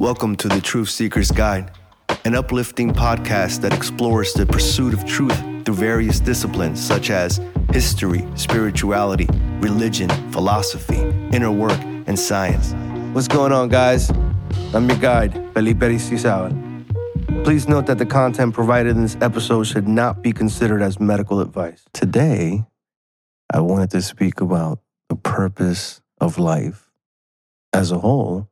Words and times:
Welcome 0.00 0.36
to 0.36 0.48
the 0.48 0.62
Truth 0.62 0.88
Seeker's 0.88 1.30
Guide, 1.30 1.72
an 2.24 2.34
uplifting 2.34 2.90
podcast 2.90 3.60
that 3.60 3.74
explores 3.74 4.32
the 4.32 4.46
pursuit 4.46 4.94
of 4.94 5.04
truth 5.04 5.38
through 5.66 5.74
various 5.74 6.20
disciplines 6.20 6.82
such 6.82 7.10
as 7.10 7.38
history, 7.70 8.26
spirituality, 8.34 9.28
religion, 9.60 10.08
philosophy, 10.32 11.00
inner 11.34 11.52
work, 11.52 11.78
and 12.06 12.18
science. 12.18 12.72
What's 13.14 13.28
going 13.28 13.52
on, 13.52 13.68
guys? 13.68 14.08
I'm 14.72 14.88
your 14.88 14.96
guide, 14.96 15.34
Felipe 15.52 15.82
Rizal. 15.82 16.56
Please 17.44 17.68
note 17.68 17.84
that 17.84 17.98
the 17.98 18.06
content 18.06 18.54
provided 18.54 18.96
in 18.96 19.02
this 19.02 19.18
episode 19.20 19.64
should 19.64 19.86
not 19.86 20.22
be 20.22 20.32
considered 20.32 20.80
as 20.80 20.98
medical 20.98 21.42
advice. 21.42 21.84
Today, 21.92 22.64
I 23.52 23.60
wanted 23.60 23.90
to 23.90 24.00
speak 24.00 24.40
about 24.40 24.78
the 25.10 25.16
purpose 25.16 26.00
of 26.18 26.38
life 26.38 26.90
as 27.74 27.92
a 27.92 27.98
whole 27.98 28.49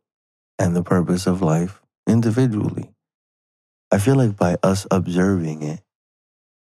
and 0.59 0.75
the 0.75 0.83
purpose 0.83 1.27
of 1.27 1.43
life 1.43 1.81
individually. 2.07 2.91
I 3.91 3.99
feel 3.99 4.17
like 4.17 4.37
by 4.37 4.57
us 4.63 4.87
observing 4.91 5.63
it, 5.63 5.81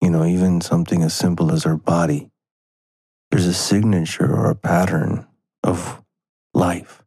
you 0.01 0.09
know, 0.09 0.25
even 0.25 0.61
something 0.61 1.01
as 1.01 1.13
simple 1.13 1.51
as 1.51 1.65
our 1.65 1.77
body, 1.77 2.29
there's 3.31 3.45
a 3.45 3.53
signature 3.53 4.31
or 4.31 4.49
a 4.49 4.55
pattern 4.55 5.25
of 5.63 6.01
life. 6.53 7.03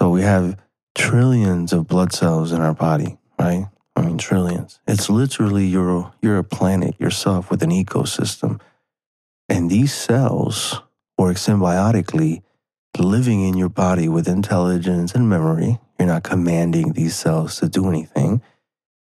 So 0.00 0.10
we 0.10 0.22
have 0.22 0.56
trillions 0.94 1.72
of 1.72 1.86
blood 1.86 2.12
cells 2.12 2.52
in 2.52 2.60
our 2.60 2.74
body, 2.74 3.18
right? 3.38 3.66
I 3.96 4.02
mean, 4.02 4.18
trillions. 4.18 4.80
It's 4.86 5.08
literally 5.08 5.66
you're, 5.66 6.12
you're 6.20 6.38
a 6.38 6.44
planet 6.44 6.98
yourself 6.98 7.50
with 7.50 7.62
an 7.62 7.70
ecosystem. 7.70 8.60
And 9.48 9.70
these 9.70 9.94
cells 9.94 10.80
work 11.16 11.36
symbiotically 11.36 12.42
living 12.98 13.42
in 13.42 13.56
your 13.56 13.68
body 13.68 14.08
with 14.08 14.28
intelligence 14.28 15.14
and 15.14 15.28
memory. 15.28 15.78
You're 15.98 16.08
not 16.08 16.22
commanding 16.22 16.92
these 16.92 17.14
cells 17.14 17.58
to 17.58 17.68
do 17.68 17.88
anything. 17.88 18.42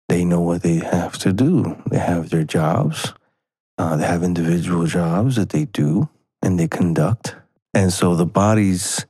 They 0.08 0.24
know 0.24 0.40
what 0.40 0.62
they 0.62 0.76
have 0.76 1.18
to 1.18 1.32
do. 1.32 1.80
They 1.88 1.98
have 1.98 2.30
their 2.30 2.44
jobs. 2.44 3.14
Uh, 3.78 3.96
they 3.96 4.06
have 4.06 4.22
individual 4.22 4.86
jobs 4.86 5.36
that 5.36 5.50
they 5.50 5.64
do 5.66 6.08
and 6.42 6.58
they 6.58 6.68
conduct. 6.68 7.36
And 7.72 7.92
so 7.92 8.16
the 8.16 8.26
body's 8.26 9.06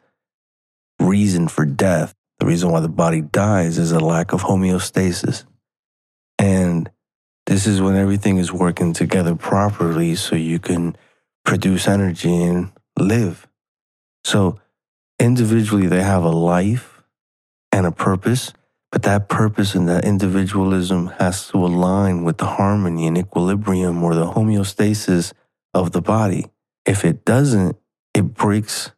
reason 1.01 1.49
for 1.49 1.65
death, 1.65 2.15
the 2.39 2.47
reason 2.47 2.71
why 2.71 2.81
the 2.81 2.89
body 2.89 3.23
dies, 3.23 3.79
is 3.79 3.93
a 3.93 4.01
lack 4.01 4.33
of 4.33 4.43
homeostasis. 4.43 5.45
And 6.39 6.91
this 7.47 7.67
is 7.67 7.81
when 7.81 7.97
everything 7.97 8.37
is 8.37 8.53
working 8.53 8.93
together 8.93 9.35
properly 9.35 10.15
so 10.15 10.37
you 10.37 10.59
can 10.59 10.97
produce 11.45 11.89
energy 11.89 12.43
and 12.43 12.71
live. 12.99 13.49
So 14.25 14.61
individually 15.21 15.87
they 15.87 16.03
have 16.03 16.25
a 16.25 16.31
life 16.31 17.03
and 17.71 17.87
a 17.87 17.93
purpose, 17.93 18.53
but 18.91 19.03
that 19.03 19.29
purpose 19.29 19.75
and 19.75 19.89
that 19.89 20.05
individualism 20.05 21.09
has 21.19 21.49
to 21.49 21.59
align 21.59 22.25
with 22.25 22.39
the 22.39 22.47
harmony 22.47 23.07
and 23.07 23.17
equilibrium 23.17 24.03
or 24.03 24.15
the 24.15 24.33
homeostasis 24.33 25.33
of 25.75 25.93
the 25.93 26.03
body. 26.03 26.47
If 26.85 27.05
it 27.05 27.25
doesn't, 27.25 27.77
it 28.15 28.35
breaks 28.35 28.91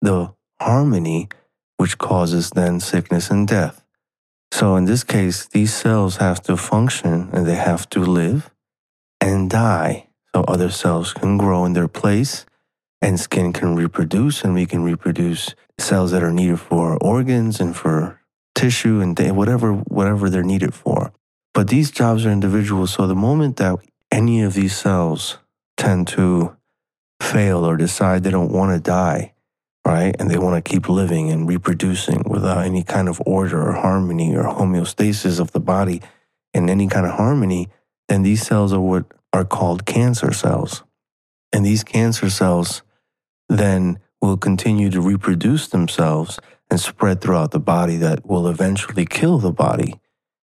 the 0.00 0.32
harmony, 0.60 1.28
which 1.76 1.98
causes 1.98 2.50
then 2.50 2.80
sickness 2.80 3.30
and 3.30 3.46
death. 3.46 3.84
So 4.52 4.76
in 4.76 4.84
this 4.86 5.04
case, 5.04 5.46
these 5.46 5.74
cells 5.74 6.16
have 6.16 6.42
to 6.44 6.56
function 6.56 7.28
and 7.32 7.46
they 7.46 7.56
have 7.56 7.90
to 7.90 8.00
live 8.00 8.50
and 9.20 9.50
die 9.50 10.08
so 10.34 10.42
other 10.42 10.70
cells 10.70 11.12
can 11.12 11.36
grow 11.36 11.64
in 11.64 11.72
their 11.72 11.88
place 11.88 12.46
and 13.02 13.20
skin 13.20 13.52
can 13.52 13.74
reproduce 13.74 14.42
and 14.42 14.54
we 14.54 14.66
can 14.66 14.82
reproduce 14.82 15.54
cells 15.78 16.10
that 16.12 16.22
are 16.22 16.32
needed 16.32 16.60
for 16.60 16.96
organs 16.98 17.60
and 17.60 17.76
for 17.76 18.20
tissue 18.54 19.00
and 19.00 19.18
whatever 19.36 19.72
whatever 19.72 20.30
they're 20.30 20.42
needed 20.42 20.74
for. 20.74 21.12
But 21.54 21.68
these 21.68 21.90
jobs 21.90 22.26
are 22.26 22.30
individual 22.30 22.86
so 22.86 23.06
the 23.06 23.14
moment 23.14 23.56
that 23.56 23.78
any 24.10 24.42
of 24.42 24.54
these 24.54 24.76
cells 24.76 25.38
tend 25.76 26.08
to 26.08 26.56
fail 27.20 27.64
or 27.64 27.76
decide 27.76 28.22
they 28.22 28.30
don't 28.30 28.52
want 28.52 28.72
to 28.72 28.80
die 28.80 29.32
right 29.86 30.14
and 30.18 30.30
they 30.30 30.38
want 30.38 30.62
to 30.62 30.70
keep 30.70 30.88
living 30.88 31.30
and 31.30 31.48
reproducing 31.48 32.22
without 32.26 32.64
any 32.64 32.82
kind 32.82 33.08
of 33.08 33.22
order 33.24 33.62
or 33.62 33.72
harmony 33.72 34.36
or 34.36 34.44
homeostasis 34.44 35.40
of 35.40 35.52
the 35.52 35.60
body 35.60 36.02
in 36.52 36.68
any 36.68 36.88
kind 36.88 37.06
of 37.06 37.12
harmony 37.12 37.68
then 38.08 38.22
these 38.22 38.46
cells 38.46 38.72
are 38.72 38.80
what 38.80 39.04
are 39.32 39.44
called 39.44 39.84
cancer 39.86 40.32
cells. 40.32 40.82
And 41.52 41.64
these 41.64 41.84
cancer 41.84 42.30
cells 42.30 42.82
then 43.48 43.98
will 44.20 44.36
continue 44.36 44.90
to 44.90 45.00
reproduce 45.00 45.68
themselves 45.68 46.38
and 46.70 46.80
spread 46.80 47.20
throughout 47.20 47.52
the 47.52 47.60
body 47.60 47.96
that 47.96 48.26
will 48.26 48.48
eventually 48.48 49.06
kill 49.06 49.38
the 49.38 49.52
body 49.52 50.00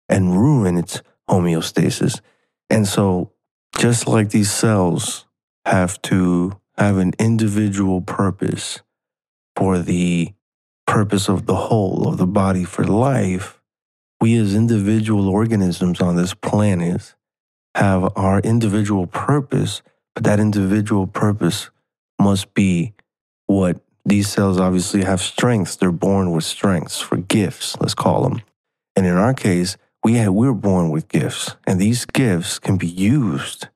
and 0.07 0.39
ruin 0.39 0.77
its 0.77 1.01
homeostasis. 1.29 2.21
And 2.69 2.87
so, 2.87 3.31
just 3.77 4.07
like 4.07 4.29
these 4.29 4.51
cells 4.51 5.25
have 5.65 6.01
to 6.03 6.59
have 6.77 6.97
an 6.97 7.13
individual 7.19 8.01
purpose 8.01 8.81
for 9.55 9.79
the 9.79 10.33
purpose 10.85 11.29
of 11.29 11.45
the 11.45 11.55
whole 11.55 12.07
of 12.07 12.17
the 12.17 12.27
body 12.27 12.63
for 12.63 12.83
life, 12.83 13.61
we 14.21 14.37
as 14.37 14.55
individual 14.55 15.27
organisms 15.27 16.01
on 16.01 16.15
this 16.15 16.33
planet 16.33 17.15
have 17.75 18.11
our 18.15 18.39
individual 18.39 19.07
purpose, 19.07 19.81
but 20.13 20.23
that 20.23 20.39
individual 20.39 21.07
purpose 21.07 21.69
must 22.23 22.53
be 22.53 22.93
what 23.45 23.79
these 24.05 24.29
cells 24.29 24.59
obviously 24.59 25.03
have 25.03 25.21
strengths. 25.21 25.75
They're 25.75 25.91
born 25.91 26.31
with 26.31 26.43
strengths 26.43 26.99
for 26.99 27.17
gifts, 27.17 27.77
let's 27.79 27.93
call 27.93 28.23
them. 28.23 28.41
And 28.95 29.05
in 29.05 29.15
our 29.15 29.33
case, 29.33 29.77
we 30.03 30.15
have, 30.15 30.33
we're 30.33 30.53
born 30.53 30.89
with 30.89 31.07
gifts, 31.07 31.55
and 31.65 31.79
these 31.79 32.05
gifts 32.05 32.59
can 32.59 32.77
be 32.77 32.87
used 32.87 33.67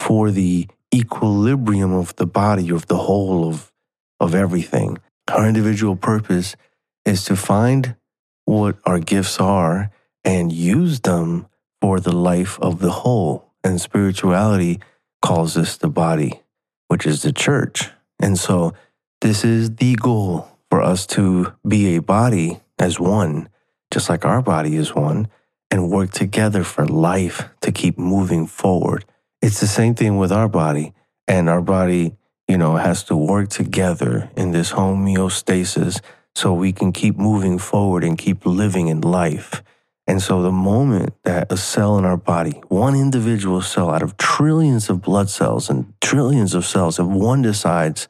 for 0.00 0.30
the 0.30 0.66
equilibrium 0.94 1.92
of 1.92 2.16
the 2.16 2.26
body, 2.26 2.70
of 2.70 2.86
the 2.86 2.96
whole 2.96 3.48
of, 3.48 3.72
of 4.18 4.34
everything. 4.34 4.98
Our 5.28 5.46
individual 5.46 5.96
purpose 5.96 6.56
is 7.04 7.24
to 7.24 7.36
find 7.36 7.96
what 8.44 8.76
our 8.84 8.98
gifts 8.98 9.38
are 9.38 9.90
and 10.24 10.52
use 10.52 11.00
them 11.00 11.46
for 11.80 12.00
the 12.00 12.14
life 12.14 12.58
of 12.60 12.80
the 12.80 12.90
whole. 12.90 13.52
And 13.62 13.80
spirituality 13.80 14.80
calls 15.20 15.54
this 15.54 15.76
the 15.76 15.88
body, 15.88 16.40
which 16.88 17.06
is 17.06 17.22
the 17.22 17.32
church. 17.32 17.90
And 18.18 18.38
so 18.38 18.74
this 19.20 19.44
is 19.44 19.76
the 19.76 19.94
goal 19.94 20.48
for 20.70 20.82
us 20.82 21.06
to 21.06 21.54
be 21.66 21.96
a 21.96 22.02
body 22.02 22.60
as 22.78 23.00
one, 23.00 23.48
just 23.90 24.08
like 24.08 24.24
our 24.24 24.42
body 24.42 24.76
is 24.76 24.94
one, 24.94 25.28
and 25.70 25.90
work 25.90 26.10
together 26.10 26.64
for 26.64 26.86
life 26.86 27.48
to 27.60 27.72
keep 27.72 27.98
moving 27.98 28.46
forward. 28.46 29.04
It's 29.40 29.60
the 29.60 29.66
same 29.66 29.94
thing 29.94 30.16
with 30.16 30.32
our 30.32 30.48
body, 30.48 30.94
and 31.26 31.48
our 31.48 31.60
body, 31.60 32.16
you 32.46 32.58
know, 32.58 32.76
has 32.76 33.04
to 33.04 33.16
work 33.16 33.50
together 33.50 34.30
in 34.36 34.52
this 34.52 34.72
homeostasis 34.72 36.00
so 36.34 36.52
we 36.52 36.72
can 36.72 36.92
keep 36.92 37.16
moving 37.16 37.58
forward 37.58 38.04
and 38.04 38.16
keep 38.16 38.46
living 38.46 38.88
in 38.88 39.00
life. 39.00 39.62
And 40.08 40.22
so, 40.22 40.40
the 40.40 40.50
moment 40.50 41.12
that 41.24 41.52
a 41.52 41.56
cell 41.58 41.98
in 41.98 42.06
our 42.06 42.16
body, 42.16 42.62
one 42.68 42.96
individual 42.96 43.60
cell 43.60 43.90
out 43.90 44.02
of 44.02 44.16
trillions 44.16 44.88
of 44.88 45.02
blood 45.02 45.28
cells 45.28 45.68
and 45.68 45.92
trillions 46.00 46.54
of 46.54 46.64
cells, 46.64 46.98
if 46.98 47.06
one 47.06 47.42
decides 47.42 48.08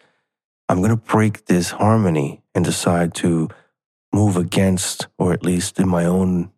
I'm 0.69 0.79
going 0.79 0.91
to 0.91 0.97
break 0.97 1.47
this 1.47 1.71
harmony 1.71 2.41
and 2.55 2.65
decide 2.65 3.15
to 3.17 3.49
move 4.13 4.37
against, 4.37 5.09
or 5.19 5.33
at 5.33 5.43
least 5.43 5.81
in 5.81 5.89
my 5.89 6.05
own 6.05 6.53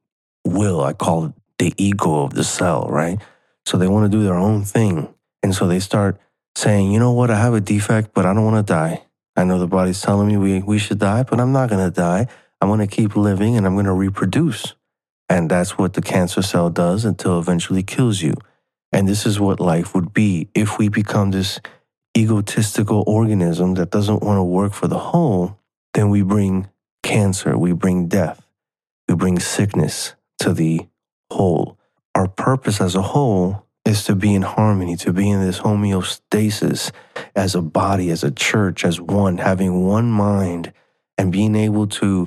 will, 0.45 0.83
I 0.83 0.93
call 0.93 1.25
it 1.25 1.33
the 1.59 1.73
ego 1.79 2.25
of 2.25 2.35
the 2.35 2.45
cell, 2.45 2.87
right? 2.91 3.19
So 3.65 3.79
they 3.79 3.89
want 3.89 4.11
to 4.11 4.17
do 4.17 4.23
their 4.23 4.35
own 4.35 4.65
thing. 4.65 5.15
And 5.43 5.55
so 5.55 5.67
they 5.67 5.81
start 5.81 6.21
saying, 6.55 6.93
you 6.93 6.99
know 6.99 7.13
what, 7.13 7.31
I 7.31 7.41
have 7.41 7.55
a 7.55 7.61
defect, 7.61 8.11
but 8.13 8.27
I 8.27 8.35
don't 8.35 8.45
want 8.45 8.67
to 8.67 8.73
die. 8.73 9.05
I 9.37 9.45
know 9.45 9.59
the 9.59 9.67
body's 9.67 10.03
telling 10.03 10.29
me 10.29 10.37
we, 10.37 10.61
we 10.61 10.79
should 10.79 10.99
die, 10.99 11.23
but 11.23 11.41
I'm 11.41 11.53
not 11.53 11.71
going 11.71 11.85
to 11.85 11.91
die. 11.91 12.27
I'm 12.61 12.69
going 12.69 12.81
to 12.81 12.87
keep 12.87 13.17
living 13.17 13.57
and 13.57 13.67
I'm 13.67 13.75
going 13.75 13.87
to 13.87 13.93
reproduce. 13.93 14.75
And 15.31 15.49
that's 15.49 15.79
what 15.79 15.93
the 15.93 16.03
cancer 16.03 16.43
cell 16.43 16.71
does 16.71 17.05
until 17.05 17.39
eventually 17.39 17.85
kills 17.85 18.21
you. 18.21 18.35
And 18.93 19.07
this 19.07 19.25
is 19.25 19.39
what 19.39 19.61
life 19.61 19.95
would 19.95 20.13
be 20.13 20.49
if 20.55 20.77
we 20.77 20.89
become 20.89 21.31
this 21.31 21.61
egotistical 22.17 23.05
organism 23.07 23.75
that 23.75 23.93
doesn't 23.93 24.25
want 24.25 24.39
to 24.39 24.43
work 24.43 24.73
for 24.73 24.89
the 24.89 24.99
whole, 24.99 25.57
then 25.95 26.11
we 26.11 26.23
bring 26.23 26.69
cancer, 27.05 27.57
we 27.57 27.73
bring 27.73 28.09
death, 28.09 28.45
we 29.09 29.15
bring 29.15 29.39
sickness 29.39 30.17
to 30.41 30.53
the 30.53 30.89
whole. 31.31 31.79
Our 32.17 32.27
purpose 32.27 32.81
as 32.81 32.97
a 32.97 33.03
whole 33.03 33.65
is 33.85 34.03
to 34.05 34.17
be 34.17 34.35
in 34.35 34.43
harmony, 34.43 34.97
to 34.97 35.13
be 35.13 35.31
in 35.31 35.41
this 35.41 35.61
homeostasis 35.61 36.91
as 37.37 37.55
a 37.55 37.63
body, 37.63 38.11
as 38.11 38.25
a 38.25 38.33
church, 38.33 38.85
as 38.85 39.01
one, 39.01 39.39
having 39.39 39.87
one 39.87 40.11
mind, 40.11 40.73
and 41.17 41.31
being 41.31 41.55
able 41.55 41.87
to 41.87 42.27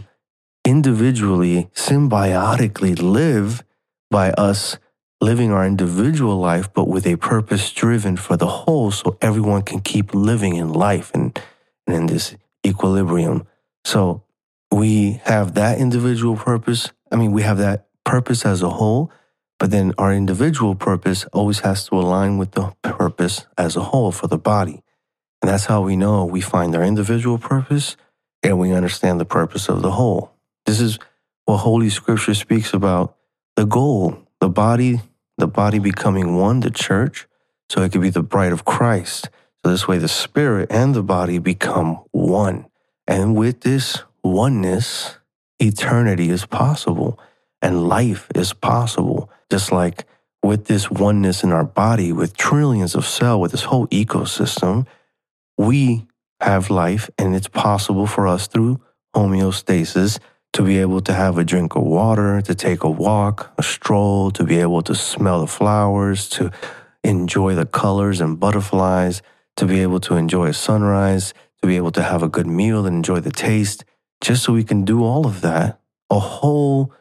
individually, 0.66 1.70
symbiotically 1.74 3.02
live 3.02 3.64
by 4.10 4.32
us 4.32 4.78
living 5.22 5.52
our 5.52 5.66
individual 5.66 6.38
life, 6.38 6.72
but 6.74 6.88
with 6.88 7.08
a 7.08 7.16
purpose 7.16 7.72
driven 7.72 8.18
for 8.18 8.36
the 8.36 8.48
whole 8.48 8.92
so 8.92 9.18
everyone 9.22 9.62
can 9.62 9.80
keep 9.80 10.14
living 10.14 10.56
in 10.56 10.72
life 10.72 11.12
and, 11.14 11.40
and 11.88 11.96
in 11.96 12.06
this 12.08 12.36
equilibrium. 12.66 13.48
So 13.86 14.24
we 14.72 15.22
have 15.24 15.54
that 15.54 15.80
individual 15.80 16.36
purpose 16.36 16.92
I 17.14 17.16
mean, 17.16 17.32
we 17.32 17.44
have 17.44 17.60
that 17.60 17.86
purpose 18.04 18.44
as 18.44 18.64
a 18.64 18.70
whole, 18.72 19.12
but 19.60 19.70
then 19.70 19.94
our 20.00 20.12
individual 20.12 20.74
purpose 20.74 21.26
always 21.26 21.60
has 21.60 21.86
to 21.88 21.96
align 21.96 22.40
with 22.40 22.54
the 22.54 22.74
purpose 22.82 23.46
as 23.56 23.76
a 23.76 23.84
whole 23.84 24.12
for 24.12 24.26
the 24.26 24.40
body. 24.40 24.82
And 25.42 25.50
that's 25.52 25.66
how 25.66 25.84
we 25.84 25.96
know 25.96 26.26
we 26.26 26.42
find 26.42 26.76
our 26.76 26.84
individual 26.84 27.38
purpose 27.38 27.96
and 28.42 28.58
we 28.58 28.74
understand 28.74 29.20
the 29.20 29.26
purpose 29.26 29.70
of 29.70 29.84
the 29.84 29.92
whole. 29.92 30.33
This 30.66 30.80
is 30.80 31.00
what 31.46 31.58
Holy 31.58 31.90
Scripture 31.90 32.34
speaks 32.34 32.74
about 32.74 33.16
the 33.56 33.66
goal, 33.66 34.18
the 34.40 34.50
body, 34.50 35.02
the 35.38 35.48
body 35.48 35.80
becoming 35.80 36.38
one, 36.38 36.62
the 36.62 36.72
church, 36.72 37.28
so 37.70 37.82
it 37.82 37.92
could 37.92 38.02
be 38.02 38.10
the 38.10 38.24
bride 38.24 38.52
of 38.52 38.66
Christ. 38.66 39.30
So 39.64 39.72
this 39.72 39.88
way 39.88 39.98
the 39.98 40.08
spirit 40.08 40.72
and 40.72 40.94
the 40.94 41.04
body 41.04 41.40
become 41.40 42.04
one. 42.12 42.68
And 43.08 43.36
with 43.36 43.62
this 43.62 44.04
oneness, 44.24 45.18
eternity 45.60 46.30
is 46.30 46.46
possible 46.46 47.20
and 47.62 47.88
life 47.88 48.28
is 48.36 48.54
possible. 48.54 49.30
Just 49.50 49.72
like 49.72 50.06
with 50.42 50.66
this 50.66 50.92
oneness 50.92 51.44
in 51.44 51.52
our 51.52 51.64
body, 51.64 52.12
with 52.12 52.36
trillions 52.36 52.96
of 52.96 53.06
cells, 53.06 53.42
with 53.42 53.52
this 53.52 53.64
whole 53.64 53.88
ecosystem, 53.88 54.86
we 55.58 56.08
have 56.42 56.70
life 56.70 57.10
and 57.18 57.36
it's 57.36 57.48
possible 57.48 58.06
for 58.08 58.28
us 58.28 58.48
through 58.48 58.82
homeostasis 59.16 60.20
to 60.54 60.62
be 60.62 60.78
able 60.78 61.02
to 61.02 61.14
have 61.14 61.38
a 61.38 61.44
drink 61.44 61.76
of 61.76 61.84
water, 61.84 62.42
to 62.42 62.56
take 62.56 62.84
a 62.84 62.90
walk, 62.90 63.54
a 63.58 63.64
stroll, 63.64 64.30
to 64.32 64.44
be 64.44 64.60
able 64.60 64.84
to 64.84 64.94
smell 64.94 65.42
the 65.42 65.48
flowers, 65.48 66.30
to 66.30 66.52
enjoy 67.04 67.56
the 67.56 67.66
colors 67.66 68.22
and 68.22 68.40
butterflies, 68.40 69.22
to 69.58 69.66
be 69.66 69.82
able 69.82 70.00
to 70.00 70.16
enjoy 70.16 70.48
a 70.48 70.54
sunrise, 70.54 71.34
to 71.62 71.68
be 71.68 71.76
able 71.76 71.92
to 71.92 72.04
have 72.04 72.22
a 72.22 72.30
good 72.30 72.48
meal 72.48 72.86
and 72.86 72.96
enjoy 72.96 73.20
the 73.20 73.32
taste. 73.32 73.84
Just 74.22 74.44
so 74.44 74.54
we 74.54 74.64
can 74.64 74.86
do 74.86 75.04
all 75.04 75.26
of 75.26 75.42
that, 75.42 75.80
a 76.10 76.20
whole 76.20 76.94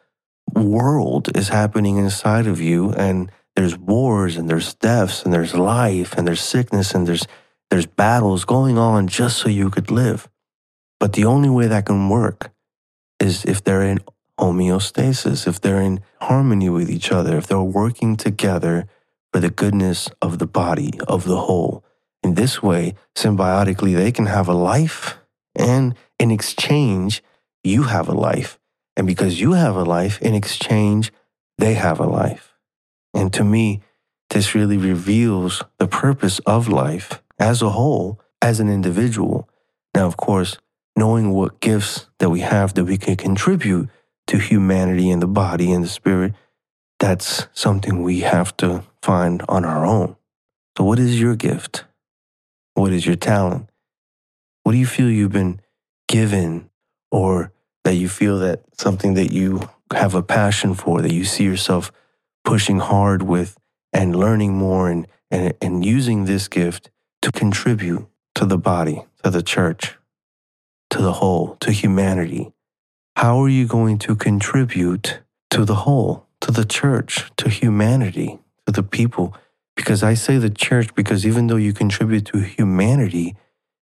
world 0.55 1.37
is 1.37 1.49
happening 1.49 1.99
inside 1.99 2.47
of 2.47 2.61
you 2.61 2.93
and 2.93 3.31
there's 3.55 3.77
wars 3.77 4.37
and 4.37 4.49
there's 4.49 4.75
deaths 4.75 5.23
and 5.23 5.33
there's 5.33 5.55
life 5.55 6.15
and 6.17 6.27
there's 6.27 6.41
sickness 6.41 6.95
and 6.95 7.07
there's 7.07 7.27
there's 7.71 7.87
battles 7.87 8.45
going 8.45 8.77
on 8.77 9.09
just 9.09 9.39
so 9.39 9.49
you 9.49 9.71
could 9.71 9.91
live. 9.91 10.29
But 11.01 11.15
the 11.15 11.25
only 11.25 11.49
way 11.49 11.69
that 11.69 11.87
can 11.87 12.11
work 12.11 12.52
is 13.23 13.45
if 13.45 13.63
they're 13.63 13.83
in 13.83 14.01
homeostasis, 14.39 15.47
if 15.47 15.61
they're 15.61 15.81
in 15.81 16.01
harmony 16.21 16.69
with 16.69 16.91
each 16.91 17.13
other, 17.13 17.37
if 17.37 17.47
they're 17.47 17.63
working 17.63 18.17
together 18.17 18.87
for 19.33 19.41
the 19.41 19.51
goodness 19.51 20.11
of 20.21 20.39
the 20.39 20.47
body, 20.47 20.93
of 21.07 21.25
the 21.25 21.37
whole. 21.37 21.85
In 22.23 22.35
this 22.35 22.63
way, 22.63 22.95
symbiotically, 23.15 23.95
they 23.97 24.13
can 24.13 24.27
have 24.27 24.49
a 24.49 24.55
life, 24.55 25.19
and 25.55 25.95
in 26.19 26.31
exchange, 26.31 27.23
you 27.65 27.85
have 27.85 28.09
a 28.09 28.15
life. 28.15 28.59
And 28.97 29.07
because 29.07 29.41
you 29.41 29.53
have 29.53 29.77
a 29.77 29.85
life, 29.85 30.21
in 30.21 30.35
exchange, 30.35 31.13
they 31.59 31.75
have 31.75 32.01
a 32.01 32.07
life. 32.07 32.55
And 33.15 33.33
to 33.33 33.45
me, 33.45 33.83
this 34.31 34.55
really 34.55 34.77
reveals 34.77 35.63
the 35.79 35.87
purpose 35.87 36.39
of 36.41 36.69
life 36.69 37.23
as 37.39 37.63
a 37.63 37.71
whole, 37.71 38.21
as 38.41 38.61
an 38.61 38.69
individual. 38.69 39.49
Now, 39.95 40.07
of 40.07 40.17
course, 40.17 40.59
knowing 40.97 41.31
what 41.31 41.61
gifts 41.61 42.07
that 42.19 42.31
we 42.31 42.41
have 42.41 42.75
that 42.75 42.85
we 42.85 42.99
can 42.99 43.17
contribute 43.17 43.89
to 44.27 44.39
humanity 44.39 45.11
and 45.11 45.23
the 45.23 45.27
body 45.27 45.73
and 45.73 45.85
the 45.85 45.89
spirit, 45.89 46.35
that's 46.99 47.49
something 47.53 48.03
we 48.03 48.21
have 48.21 48.57
to 48.59 48.85
find 49.03 49.43
on 49.49 49.65
our 49.65 49.85
own. 49.85 50.17
So, 50.77 50.85
what 50.85 50.99
is 50.99 51.21
your 51.21 51.37
gift? 51.37 51.85
What 52.75 52.93
is 52.93 53.05
your 53.05 53.17
talent? 53.17 53.69
What 54.63 54.73
do 54.73 54.79
you 54.79 54.87
feel 54.87 55.11
you've 55.11 55.33
been 55.33 55.61
given 56.09 56.71
or 57.11 57.53
that 57.85 57.95
you 57.95 58.09
feel 58.09 58.39
that 58.39 58.63
something 58.79 59.15
that 59.15 59.33
you 59.33 59.69
have 59.93 60.15
a 60.15 60.23
passion 60.23 60.75
for, 60.75 61.03
that 61.03 61.13
you 61.13 61.25
see 61.25 61.45
yourself 61.45 61.93
pushing 62.45 62.79
hard 62.79 63.23
with 63.23 63.59
and 63.93 64.17
learning 64.17 64.55
more 64.55 64.89
and, 64.89 65.07
and, 65.31 65.55
and 65.61 65.85
using 65.85 66.25
this 66.25 66.49
gift 66.49 66.91
to 67.21 67.31
contribute 67.31 68.07
to 68.35 68.47
the 68.47 68.59
body, 68.59 69.05
to 69.23 69.31
the 69.31 69.43
church, 69.43 69.97
to 70.93 71.03
the 71.03 71.13
whole, 71.13 71.57
to 71.61 71.73
humanity? 71.73 72.53
How 73.17 73.43
are 73.43 73.49
you 73.49 73.67
going 73.67 73.99
to 74.01 74.15
contribute 74.15 75.21
to 75.51 75.65
the 75.65 75.75
whole, 75.75 76.27
to 76.43 76.53
the 76.53 76.67
church, 76.67 77.31
to 77.39 77.49
humanity, 77.49 78.39
to 78.67 78.73
the 78.73 78.83
people? 78.83 79.35
Because 79.75 80.03
I 80.03 80.13
say 80.13 80.37
the 80.37 80.51
church 80.51 80.95
because 80.95 81.27
even 81.27 81.47
though 81.47 81.57
you 81.57 81.73
contribute 81.73 82.27
to 82.27 82.41
humanity, 82.41 83.37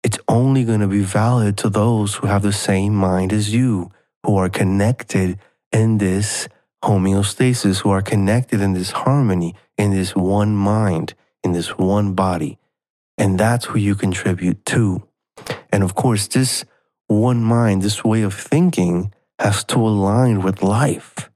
it's 0.01 0.19
only 0.29 0.63
going 0.63 0.79
to 0.79 0.87
be 0.87 1.01
valid 1.01 1.57
to 1.57 1.69
those 1.69 2.15
who 2.15 2.27
have 2.27 2.41
the 2.41 2.53
same 2.53 2.95
mind 2.95 3.33
as 3.33 3.53
you, 3.53 3.91
who 4.25 4.37
are 4.37 4.49
connected 4.49 5.37
in 5.73 5.97
this 5.97 6.47
homeostasis, 6.85 7.81
who 7.81 7.89
are 7.89 8.01
connected 8.01 8.61
in 8.61 8.73
this 8.73 8.91
harmony, 8.91 9.55
in 9.77 9.91
this 9.91 10.15
one 10.15 10.55
mind, 10.55 11.15
in 11.43 11.51
this 11.51 11.77
one 11.77 12.13
body. 12.13 12.57
And 13.17 13.37
that's 13.37 13.65
who 13.65 13.77
you 13.77 13.95
contribute 13.95 14.65
to. 14.67 15.03
And 15.69 15.83
of 15.83 15.95
course, 15.95 16.27
this 16.27 16.63
one 17.13 17.43
mind, 17.43 17.81
this 17.81 18.03
way 18.03 18.21
of 18.23 18.33
thinking 18.33 19.13
has 19.39 19.63
to 19.65 19.79
align 19.79 20.41
with 20.41 20.63
life. 20.63 21.29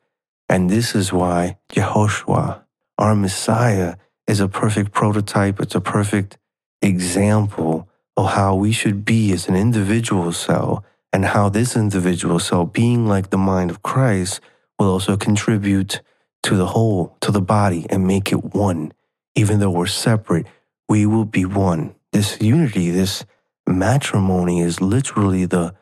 And 0.50 0.70
this 0.70 0.96
is 0.96 1.12
why 1.12 1.58
Yehoshua, 1.70 2.62
our 2.98 3.16
Messiah, 3.16 3.96
is 4.28 4.40
a 4.40 4.48
perfect 4.48 4.92
prototype. 4.92 5.60
It's 5.60 5.76
a 5.76 5.82
perfect 5.82 6.38
example 6.82 7.90
of 8.16 8.32
how 8.32 8.56
we 8.56 8.72
should 8.72 9.06
be 9.06 9.32
as 9.32 9.48
an 9.48 9.56
individual 9.56 10.32
cell 10.32 10.84
and 11.14 11.26
how 11.26 11.50
this 11.50 11.76
individual 11.76 12.40
cell, 12.40 12.66
being 12.66 13.08
like 13.08 13.30
the 13.30 13.38
mind 13.38 13.72
of 13.72 13.82
Christ, 13.84 14.42
will 14.78 14.90
also 14.90 15.18
contribute 15.18 16.02
to 16.44 16.56
the 16.56 16.68
whole, 16.68 17.18
to 17.22 17.32
the 17.32 17.42
body, 17.42 17.86
and 17.90 18.06
make 18.06 18.32
it 18.32 18.44
one. 18.54 18.92
Even 19.36 19.60
though 19.60 19.72
we're 19.72 19.88
separate, 19.88 20.48
we 20.90 21.06
will 21.06 21.26
be 21.26 21.46
one. 21.46 21.96
This 22.12 22.40
unity, 22.42 22.90
this 22.90 23.26
matrimony 23.68 24.62
is 24.62 24.82
literally 24.82 25.46
the 25.46 25.76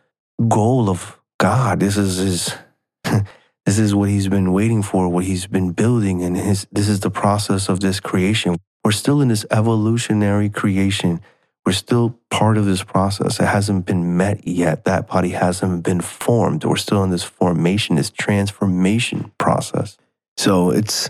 goal 0.47 0.89
of 0.89 1.19
God. 1.39 1.79
This 1.79 1.97
is 1.97 2.17
his. 2.17 2.55
this 3.65 3.79
is 3.79 3.93
what 3.93 4.09
he's 4.09 4.27
been 4.27 4.51
waiting 4.51 4.81
for, 4.81 5.07
what 5.09 5.25
he's 5.25 5.47
been 5.47 5.71
building, 5.71 6.23
and 6.23 6.35
his. 6.35 6.67
This 6.71 6.87
is 6.87 7.01
the 7.01 7.11
process 7.11 7.69
of 7.69 7.79
this 7.79 7.99
creation. 7.99 8.57
We're 8.83 8.91
still 8.91 9.21
in 9.21 9.29
this 9.29 9.45
evolutionary 9.51 10.49
creation 10.49 11.21
we're 11.65 11.73
still 11.73 12.19
part 12.29 12.57
of 12.57 12.65
this 12.65 12.83
process. 12.83 13.39
It 13.39 13.47
hasn't 13.47 13.85
been 13.85 14.15
met 14.15 14.47
yet. 14.47 14.85
That 14.85 15.07
body 15.07 15.29
hasn't 15.29 15.83
been 15.83 15.99
formed. 15.99 16.63
We're 16.63 16.75
still 16.75 17.03
in 17.03 17.09
this 17.09 17.23
formation, 17.23 17.95
this 17.95 18.11
transformation 18.11 19.31
process. 19.39 19.97
So 20.37 20.69
it's 20.69 21.09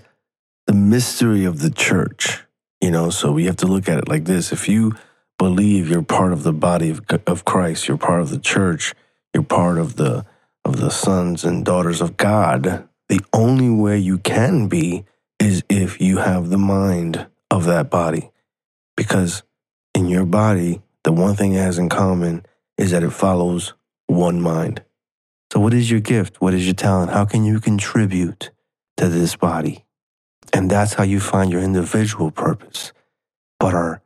the 0.65 0.73
mystery 0.73 1.43
of 1.43 1.59
the 1.59 1.69
church, 1.69 2.43
you 2.79 2.89
know. 2.89 3.09
So 3.09 3.33
we 3.33 3.45
have 3.45 3.57
to 3.57 3.67
look 3.67 3.89
at 3.89 3.97
it 3.97 4.07
like 4.07 4.23
this. 4.23 4.53
If 4.53 4.69
you 4.69 4.95
believe 5.37 5.89
you're 5.89 6.01
part 6.01 6.33
of 6.33 6.43
the 6.43 6.53
body 6.53 6.89
of, 6.89 7.01
of 7.27 7.45
Christ, 7.45 7.87
you're 7.87 7.97
part 7.97 8.21
of 8.21 8.29
the 8.29 8.39
church, 8.39 8.93
you're 9.33 9.43
part 9.43 9.77
of 9.77 9.95
the 9.95 10.25
of 10.65 10.77
the 10.77 10.89
sons 10.89 11.43
and 11.43 11.63
daughters 11.63 12.01
of 12.01 12.17
God, 12.17 12.87
the 13.07 13.21
only 13.31 13.69
way 13.69 13.99
you 13.99 14.17
can 14.17 14.67
be 14.67 15.05
is 15.39 15.63
if 15.69 16.01
you 16.01 16.17
have 16.17 16.49
the 16.49 16.57
mind 16.57 17.27
of 17.51 17.65
that 17.65 17.89
body. 17.91 18.31
Because 18.97 19.43
in 19.93 20.07
your 20.07 20.25
body, 20.25 20.81
the 21.03 21.11
one 21.11 21.35
thing 21.35 21.53
it 21.53 21.59
has 21.59 21.77
in 21.77 21.87
common 21.87 22.43
is 22.77 22.91
that 22.91 23.03
it 23.03 23.11
follows 23.11 23.73
one 24.07 24.41
mind. 24.41 24.83
So, 25.53 25.59
what 25.59 25.73
is 25.73 25.91
your 25.91 25.99
gift? 25.99 26.41
What 26.41 26.55
is 26.55 26.65
your 26.65 26.73
talent? 26.73 27.11
How 27.11 27.25
can 27.25 27.45
you 27.45 27.59
contribute 27.59 28.49
to 28.97 29.07
this 29.07 29.35
body? 29.35 29.85
And 30.51 30.69
that's 30.69 30.95
how 30.95 31.03
you 31.03 31.19
find 31.19 31.51
your 31.51 31.61
individual 31.61 32.31
purpose. 32.31 32.91
But 33.59 33.73
our 33.73 34.01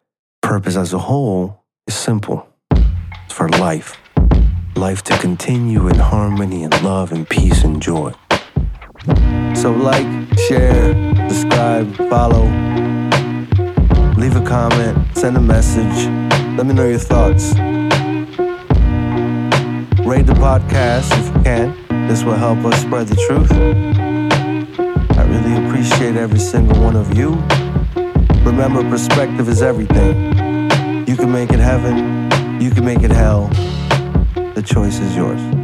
purpose 0.49 0.75
as 0.75 0.93
a 0.93 0.97
whole 0.97 1.63
is 1.85 1.93
simple 1.93 2.47
it's 3.23 3.35
for 3.35 3.47
life. 3.49 3.95
Life 4.75 5.03
to 5.03 5.15
continue 5.19 5.87
in 5.87 5.93
harmony 5.93 6.63
and 6.63 6.73
love 6.81 7.11
and 7.11 7.29
peace 7.29 7.63
and 7.63 7.79
joy. 7.79 8.13
So, 9.53 9.71
like, 9.71 10.09
share, 10.47 10.87
subscribe, 11.29 11.87
follow 12.09 12.45
leave 14.17 14.35
a 14.35 14.43
comment, 14.43 14.97
send 15.15 15.37
a 15.37 15.39
message. 15.55 15.97
Let 16.57 16.65
me 16.65 16.73
know 16.73 16.87
your 16.87 16.97
thoughts. 16.97 17.53
Rate 20.11 20.25
the 20.25 20.37
podcast 20.47 21.09
if 21.19 21.27
you 21.27 21.43
can. 21.43 22.07
This 22.07 22.23
will 22.23 22.39
help 22.47 22.65
us 22.65 22.81
spread 22.81 23.05
the 23.07 23.19
truth. 23.27 23.51
I 25.15 25.23
really 25.25 25.53
appreciate 25.63 26.15
every 26.15 26.39
single 26.39 26.81
one 26.81 26.95
of 26.95 27.15
you. 27.15 27.37
Remember, 28.43 28.81
perspective 28.89 29.47
is 29.49 29.61
everything. 29.61 30.31
You 31.07 31.15
can 31.15 31.31
make 31.31 31.51
it 31.51 31.59
heaven, 31.59 32.29
you 32.61 32.71
can 32.71 32.85
make 32.85 33.03
it 33.03 33.11
hell. 33.11 33.47
The 34.55 34.63
choice 34.65 34.99
is 34.99 35.15
yours. 35.15 35.58